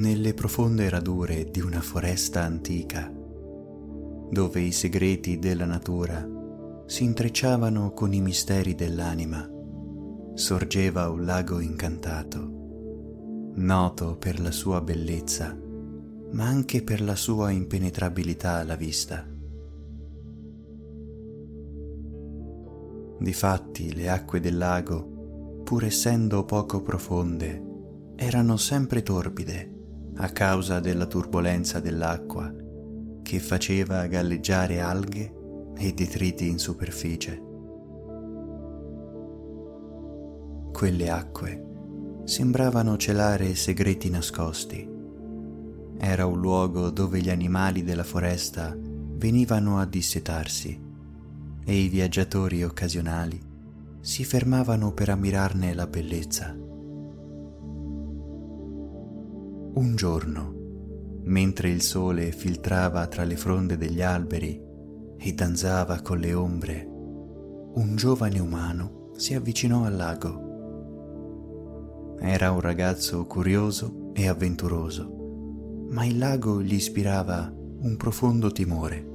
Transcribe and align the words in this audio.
nelle 0.00 0.32
profonde 0.32 0.88
radure 0.88 1.50
di 1.50 1.60
una 1.60 1.82
foresta 1.82 2.42
antica, 2.42 3.12
dove 4.30 4.60
i 4.62 4.72
segreti 4.72 5.38
della 5.38 5.66
natura 5.66 6.26
si 6.86 7.04
intrecciavano 7.04 7.92
con 7.92 8.14
i 8.14 8.22
misteri 8.22 8.74
dell'anima, 8.74 9.46
sorgeva 10.32 11.10
un 11.10 11.26
lago 11.26 11.60
incantato, 11.60 13.52
noto 13.56 14.16
per 14.16 14.40
la 14.40 14.50
sua 14.50 14.80
bellezza, 14.80 15.54
ma 16.32 16.46
anche 16.46 16.82
per 16.82 17.02
la 17.02 17.14
sua 17.14 17.50
impenetrabilità 17.50 18.54
alla 18.54 18.76
vista. 18.76 19.28
Difatti 23.18 23.94
le 23.94 24.08
acque 24.08 24.40
del 24.40 24.56
lago, 24.56 25.60
pur 25.62 25.84
essendo 25.84 26.46
poco 26.46 26.80
profonde, 26.80 27.62
erano 28.16 28.56
sempre 28.56 29.02
torbide 29.02 29.69
a 30.22 30.28
causa 30.28 30.80
della 30.80 31.06
turbolenza 31.06 31.80
dell'acqua 31.80 32.52
che 33.22 33.38
faceva 33.38 34.06
galleggiare 34.06 34.78
alghe 34.78 35.34
e 35.78 35.92
detriti 35.94 36.46
in 36.46 36.58
superficie. 36.58 37.42
Quelle 40.72 41.10
acque 41.10 41.64
sembravano 42.24 42.98
celare 42.98 43.54
segreti 43.54 44.10
nascosti. 44.10 44.88
Era 45.98 46.26
un 46.26 46.38
luogo 46.38 46.90
dove 46.90 47.20
gli 47.20 47.30
animali 47.30 47.82
della 47.82 48.04
foresta 48.04 48.76
venivano 48.76 49.78
a 49.78 49.86
dissetarsi 49.86 50.78
e 51.64 51.74
i 51.74 51.88
viaggiatori 51.88 52.62
occasionali 52.62 53.40
si 54.00 54.24
fermavano 54.24 54.92
per 54.92 55.08
ammirarne 55.08 55.72
la 55.72 55.86
bellezza. 55.86 56.69
Un 59.72 59.94
giorno, 59.94 60.52
mentre 61.22 61.70
il 61.70 61.80
sole 61.80 62.32
filtrava 62.32 63.06
tra 63.06 63.22
le 63.22 63.36
fronde 63.36 63.76
degli 63.76 64.02
alberi 64.02 64.60
e 65.16 65.32
danzava 65.32 66.00
con 66.02 66.18
le 66.18 66.34
ombre, 66.34 66.84
un 66.88 67.94
giovane 67.94 68.40
umano 68.40 69.12
si 69.14 69.32
avvicinò 69.34 69.84
al 69.84 69.94
lago. 69.94 70.48
Era 72.18 72.50
un 72.50 72.60
ragazzo 72.60 73.24
curioso 73.26 74.10
e 74.12 74.26
avventuroso, 74.26 75.86
ma 75.90 76.04
il 76.04 76.18
lago 76.18 76.60
gli 76.60 76.74
ispirava 76.74 77.54
un 77.82 77.96
profondo 77.96 78.50
timore. 78.50 79.08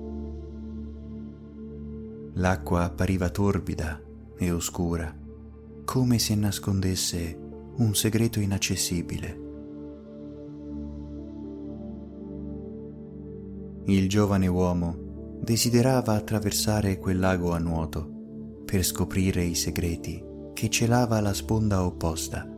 L'acqua 2.36 2.86
appariva 2.86 3.30
torbida 3.30 4.02
e 4.38 4.52
oscura, 4.52 5.14
come 5.84 6.18
se 6.18 6.34
nascondesse 6.36 7.38
un 7.76 7.94
segreto 7.94 8.40
inaccessibile. 8.40 9.45
Il 13.88 14.10
giovane 14.10 14.48
uomo 14.48 15.38
desiderava 15.42 16.16
attraversare 16.16 16.98
quel 16.98 17.20
lago 17.20 17.52
a 17.52 17.60
nuoto 17.60 18.64
per 18.66 18.82
scoprire 18.82 19.44
i 19.44 19.54
segreti 19.54 20.24
che 20.54 20.70
celava 20.70 21.20
la 21.22 21.34
sponda 21.34 21.86
opposta. 21.86 22.50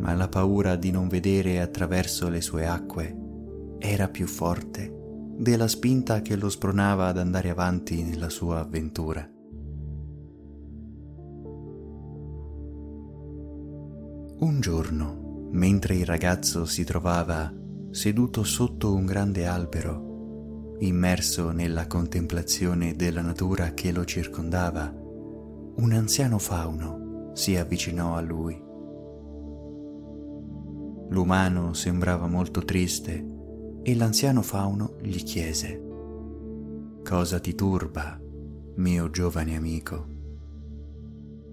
Ma 0.00 0.14
la 0.14 0.26
paura 0.26 0.74
di 0.74 0.90
non 0.90 1.06
vedere 1.06 1.60
attraverso 1.60 2.28
le 2.28 2.40
sue 2.40 2.66
acque 2.66 3.16
era 3.78 4.08
più 4.08 4.26
forte 4.26 4.92
della 5.36 5.68
spinta 5.68 6.22
che 6.22 6.34
lo 6.34 6.48
spronava 6.48 7.06
ad 7.06 7.18
andare 7.18 7.50
avanti 7.50 8.02
nella 8.02 8.30
sua 8.30 8.58
avventura. 8.58 9.30
Un 14.40 14.60
giorno, 14.60 15.48
mentre 15.52 15.94
il 15.94 16.04
ragazzo 16.04 16.64
si 16.64 16.82
trovava 16.82 17.52
seduto 17.90 18.44
sotto 18.44 18.94
un 18.94 19.06
grande 19.06 19.46
albero, 19.46 20.76
immerso 20.80 21.50
nella 21.50 21.86
contemplazione 21.86 22.94
della 22.94 23.22
natura 23.22 23.72
che 23.72 23.92
lo 23.92 24.04
circondava, 24.04 24.94
un 25.76 25.92
anziano 25.92 26.38
fauno 26.38 27.30
si 27.32 27.56
avvicinò 27.56 28.14
a 28.14 28.20
lui. 28.20 28.60
L'umano 31.10 31.72
sembrava 31.72 32.26
molto 32.26 32.64
triste 32.64 33.26
e 33.82 33.96
l'anziano 33.96 34.42
fauno 34.42 34.96
gli 35.00 35.22
chiese, 35.22 35.82
Cosa 37.02 37.40
ti 37.40 37.54
turba, 37.54 38.20
mio 38.74 39.10
giovane 39.10 39.56
amico? 39.56 40.06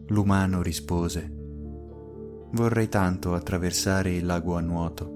L'umano 0.08 0.62
rispose, 0.62 1.32
Vorrei 2.52 2.90
tanto 2.90 3.34
attraversare 3.34 4.14
il 4.16 4.26
lago 4.26 4.56
a 4.56 4.62
nuoto, 4.62 5.15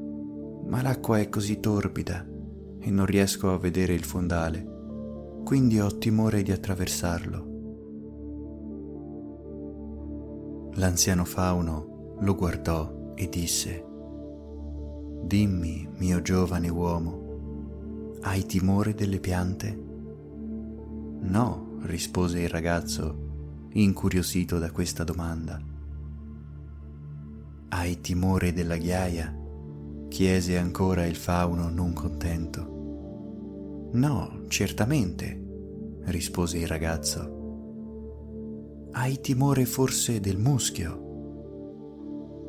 ma 0.70 0.82
l'acqua 0.82 1.20
è 1.20 1.30
così 1.30 1.60
torbida 1.60 2.26
e 2.80 2.92
non 2.92 3.06
riesco 3.06 3.52
a 3.52 3.58
vedere 3.58 3.94
il 3.94 4.04
fondale, 4.04 4.78
quindi 5.44 5.80
ho 5.80 5.98
timore 5.98 6.44
di 6.44 6.52
attraversarlo. 6.52 7.48
L'anziano 10.74 11.26
fauno 11.26 12.18
lo 12.20 12.36
guardò 12.36 13.14
e 13.16 13.28
disse, 13.28 13.86
Dimmi, 15.24 15.90
mio 15.98 16.22
giovane 16.22 16.70
uomo, 16.70 18.18
hai 18.22 18.46
timore 18.46 18.94
delle 18.94 19.20
piante? 19.20 19.88
No, 21.22 21.80
rispose 21.82 22.42
il 22.42 22.50
ragazzo, 22.50 23.68
incuriosito 23.74 24.60
da 24.60 24.72
questa 24.72 25.04
domanda. 25.04 25.60
Hai 27.70 28.02
timore 28.02 28.54
della 28.54 28.78
ghiaia? 28.78 29.39
Chiese 30.10 30.58
ancora 30.58 31.06
il 31.06 31.16
fauno 31.16 31.70
non 31.70 31.94
contento. 31.94 33.90
No, 33.94 34.44
certamente, 34.50 35.42
rispose 36.06 36.58
il 36.58 36.68
ragazzo. 36.68 37.38
Hai 38.92 39.22
timore 39.22 39.66
forse 39.66 40.20
del 40.20 40.38
muschio? 40.38 41.06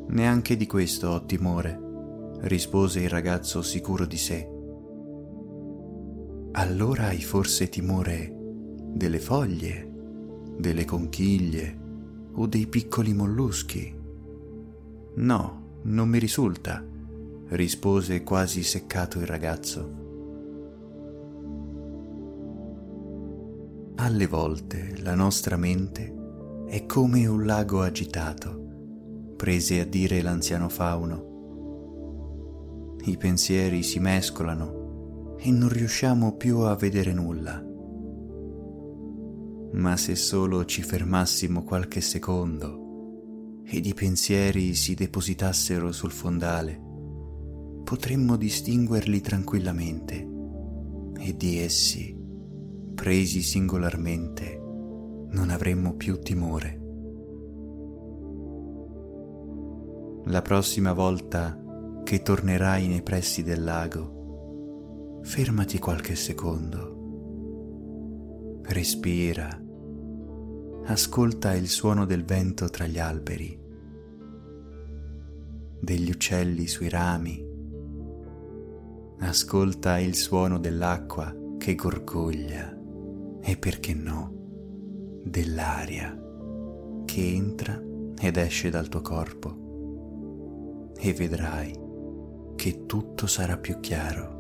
Neanche 0.09 0.57
di 0.57 0.67
questo 0.67 1.09
ho 1.09 1.25
timore 1.25 1.89
rispose 2.41 3.01
il 3.01 3.09
ragazzo 3.09 3.63
sicuro 3.63 4.07
di 4.07 4.17
sé. 4.17 4.49
Allora 6.53 7.07
hai 7.07 7.21
forse 7.21 7.69
timore 7.69 8.35
delle 8.93 9.21
foglie, 9.21 9.89
delle 10.59 10.85
conchiglie 10.85 11.79
o 12.33 12.47
dei 12.47 12.67
piccoli 12.67 13.13
molluschi? 13.13 13.95
No, 15.15 15.79
non 15.83 16.09
mi 16.09 16.19
risulta, 16.19 16.85
rispose 17.51 18.23
quasi 18.23 18.63
seccato 18.63 19.19
il 19.19 19.27
ragazzo. 19.27 19.99
Alle 23.97 24.27
volte 24.27 24.95
la 25.03 25.15
nostra 25.15 25.57
mente 25.57 26.15
è 26.67 26.87
come 26.87 27.27
un 27.27 27.45
lago 27.45 27.83
agitato, 27.83 29.35
prese 29.37 29.81
a 29.81 29.85
dire 29.85 30.23
l'anziano 30.23 30.69
fauno 30.69 31.31
i 33.05 33.17
pensieri 33.17 33.83
si 33.83 33.99
mescolano 33.99 35.37
e 35.39 35.51
non 35.51 35.71
riusciamo 35.71 36.37
più 36.37 36.59
a 36.59 36.75
vedere 36.75 37.15
nulla. 37.15 37.65
Ma 39.73 39.97
se 39.97 40.15
solo 40.17 40.67
ci 40.67 40.83
fermassimo 40.83 41.65
qualche 41.65 42.03
secondo 42.03 43.63
ed 43.65 43.87
i 43.87 43.95
pensieri 43.95 44.75
si 44.75 44.95
depositassero 44.95 45.93
sul 45.93 46.11
fondale, 46.11 46.89
potremmo 47.91 48.37
distinguerli 48.37 49.21
tranquillamente 49.21 50.25
e 51.19 51.37
di 51.37 51.59
essi, 51.59 52.17
presi 52.95 53.43
singolarmente, 53.43 54.63
non 55.31 55.51
avremmo 55.51 55.95
più 55.95 56.21
timore. 56.21 56.81
La 60.27 60.41
prossima 60.41 60.93
volta 60.93 61.61
che 62.05 62.23
tornerai 62.23 62.87
nei 62.87 63.03
pressi 63.03 63.43
del 63.43 63.65
lago, 63.65 65.19
fermati 65.25 65.81
qualche 65.81 66.15
secondo. 66.15 68.61
Respira. 68.67 69.49
Ascolta 70.85 71.57
il 71.57 71.67
suono 71.67 72.05
del 72.05 72.25
vento 72.25 72.69
tra 72.69 72.87
gli 72.87 73.01
alberi, 73.01 73.61
degli 75.81 76.09
uccelli 76.09 76.69
sui 76.69 76.89
rami. 76.89 77.49
Ascolta 79.23 79.99
il 79.99 80.15
suono 80.15 80.59
dell'acqua 80.59 81.35
che 81.59 81.75
gorgoglia 81.75 82.75
e 83.43 83.57
perché 83.59 83.93
no, 83.93 84.33
dell'aria 85.23 86.19
che 87.05 87.27
entra 87.27 87.81
ed 88.19 88.37
esce 88.39 88.71
dal 88.71 88.89
tuo 88.89 89.03
corpo 89.03 90.93
e 90.97 91.13
vedrai 91.13 91.79
che 92.57 92.87
tutto 92.87 93.27
sarà 93.27 93.59
più 93.59 93.79
chiaro. 93.81 94.39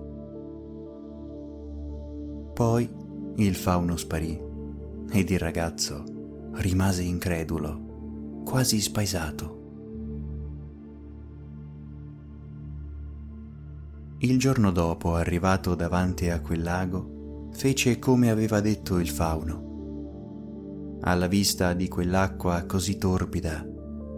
Poi 2.55 2.88
il 3.37 3.55
fauno 3.55 3.97
sparì 3.97 4.41
ed 5.11 5.31
il 5.31 5.38
ragazzo 5.38 6.05
rimase 6.55 7.03
incredulo, 7.03 8.43
quasi 8.44 8.81
spaesato. 8.81 9.60
Il 14.22 14.38
giorno 14.38 14.70
dopo, 14.70 15.14
arrivato 15.14 15.75
davanti 15.75 16.28
a 16.28 16.43
quel 16.43 16.62
lago, 16.62 17.49
fece 17.52 17.99
come 17.99 18.28
aveva 18.28 18.61
detto 18.61 18.99
il 18.99 19.08
fauno. 19.08 20.99
Alla 21.00 21.26
vista 21.26 21.72
di 21.72 21.88
quell'acqua 21.88 22.64
così 22.64 22.99
torbida, 22.99 23.67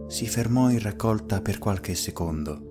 si 0.09 0.27
fermò 0.27 0.71
in 0.71 0.81
raccolta 0.81 1.41
per 1.41 1.59
qualche 1.59 1.95
secondo 1.95 2.71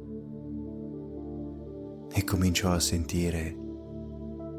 e 2.12 2.22
cominciò 2.26 2.74
a 2.74 2.82
sentire 2.82 3.58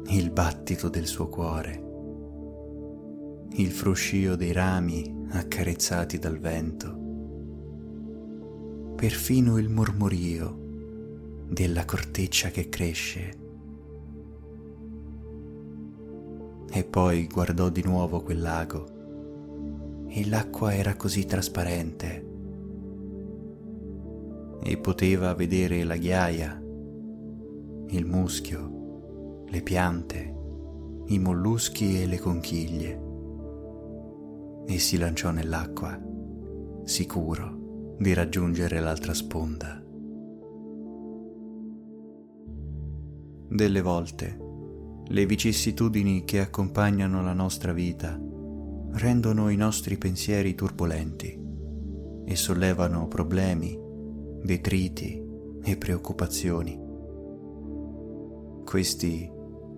il 0.07 0.31
battito 0.31 0.89
del 0.89 1.05
suo 1.05 1.29
cuore, 1.29 1.83
il 3.51 3.69
fruscio 3.69 4.35
dei 4.35 4.51
rami 4.51 5.27
accarezzati 5.29 6.17
dal 6.17 6.39
vento, 6.39 6.97
perfino 8.95 9.59
il 9.59 9.69
mormorio 9.69 10.62
della 11.53 11.85
corteccia 11.85 12.49
che 12.49 12.67
cresce. 12.67 13.41
E 16.71 16.83
poi 16.83 17.27
guardò 17.27 17.69
di 17.69 17.83
nuovo 17.83 18.23
quel 18.23 18.41
lago 18.41 20.07
e 20.07 20.27
l'acqua 20.27 20.73
era 20.73 20.95
così 20.95 21.25
trasparente 21.25 22.31
e 24.63 24.77
poteva 24.77 25.35
vedere 25.35 25.83
la 25.83 25.95
ghiaia, 25.95 26.59
il 27.89 28.05
muschio, 28.07 29.43
le 29.47 29.61
piante, 29.61 30.35
i 31.07 31.19
molluschi 31.19 32.01
e 32.01 32.07
le 32.07 32.17
conchiglie. 32.17 33.01
E 34.65 34.79
si 34.79 34.97
lanciò 34.97 35.29
nell'acqua, 35.29 36.01
sicuro 36.83 37.95
di 37.99 38.11
raggiungere 38.15 38.79
l'altra 38.79 39.13
sponda. 39.13 39.82
Delle 43.53 43.81
volte 43.83 44.35
le 45.09 45.25
vicissitudini 45.27 46.23
che 46.23 46.39
accompagnano 46.39 47.21
la 47.21 47.33
nostra 47.33 47.71
vita 47.71 48.19
rendono 48.93 49.49
i 49.49 49.55
nostri 49.55 49.99
pensieri 49.99 50.55
turbolenti 50.55 51.39
e 52.25 52.35
sollevano 52.35 53.07
problemi, 53.07 53.79
detriti 54.41 55.23
e 55.61 55.77
preoccupazioni. 55.77 56.79
Questi 58.65 59.31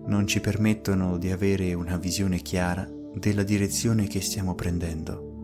non 0.06 0.26
ci 0.26 0.40
permettono 0.40 1.18
di 1.18 1.30
avere 1.30 1.74
una 1.74 1.98
visione 1.98 2.38
chiara 2.38 2.90
della 3.12 3.42
direzione 3.42 4.06
che 4.06 4.22
stiamo 4.22 4.54
prendendo. 4.54 5.34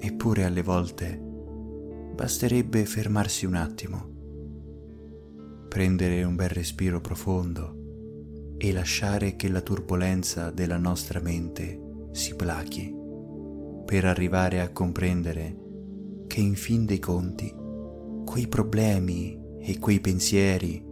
Eppure 0.00 0.42
alle 0.42 0.62
volte 0.62 1.22
basterebbe 2.16 2.84
fermarsi 2.84 3.46
un 3.46 3.54
attimo 3.54 4.16
prendere 5.68 6.24
un 6.24 6.34
bel 6.34 6.48
respiro 6.48 7.00
profondo 7.00 8.54
e 8.56 8.72
lasciare 8.72 9.36
che 9.36 9.48
la 9.48 9.60
turbolenza 9.60 10.50
della 10.50 10.78
nostra 10.78 11.20
mente 11.20 12.06
si 12.12 12.34
plachi 12.34 12.92
per 13.84 14.04
arrivare 14.04 14.60
a 14.60 14.70
comprendere 14.70 15.56
che 16.26 16.40
in 16.40 16.56
fin 16.56 16.84
dei 16.84 16.98
conti 16.98 17.54
quei 18.24 18.48
problemi 18.48 19.38
e 19.60 19.78
quei 19.78 20.00
pensieri 20.00 20.84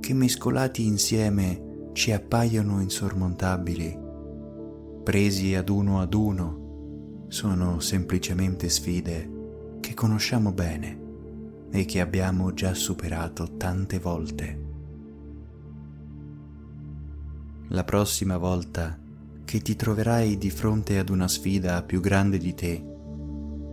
che 0.00 0.14
mescolati 0.14 0.84
insieme 0.86 1.90
ci 1.92 2.12
appaiono 2.12 2.80
insormontabili, 2.80 3.98
presi 5.02 5.54
ad 5.54 5.68
uno 5.68 6.00
ad 6.00 6.12
uno, 6.12 7.26
sono 7.28 7.80
semplicemente 7.80 8.68
sfide 8.68 9.30
che 9.80 9.94
conosciamo 9.94 10.52
bene 10.52 11.03
e 11.74 11.84
che 11.86 12.00
abbiamo 12.00 12.54
già 12.54 12.72
superato 12.72 13.56
tante 13.56 13.98
volte. 13.98 14.62
La 17.70 17.82
prossima 17.82 18.38
volta 18.38 18.96
che 19.44 19.58
ti 19.58 19.74
troverai 19.74 20.38
di 20.38 20.50
fronte 20.50 21.00
ad 21.00 21.08
una 21.08 21.26
sfida 21.26 21.82
più 21.82 22.00
grande 22.00 22.38
di 22.38 22.54
te, 22.54 22.80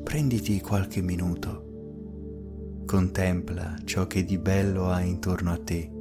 prenditi 0.04 0.60
qualche 0.62 1.04
minuto, 1.04 2.84
contempla 2.88 3.76
ciò 3.84 4.08
che 4.08 4.26
di 4.26 4.40
bello 4.40 4.90
hai 4.90 5.08
intorno 5.08 5.52
a 5.52 5.60
te, 5.64 5.92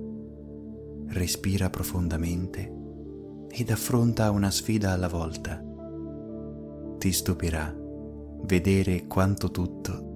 respira 1.09 1.69
profondamente 1.69 2.79
ed 3.51 3.71
affronta 3.71 4.31
una 4.31 4.51
sfida 4.51 4.93
alla 4.93 5.09
volta. 5.09 5.63
Ti 6.97 7.13
stupirà 7.13 7.77
vedere 8.45 9.07
quanto 9.07 9.51
tutto 9.51 10.10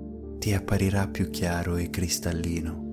ti 0.45 0.53
apparirà 0.53 1.09
più 1.09 1.31
chiaro 1.31 1.77
e 1.77 1.89
cristallino. 1.89 2.84